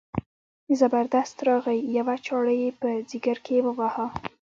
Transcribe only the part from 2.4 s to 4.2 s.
یې په ځګر کې وواهه.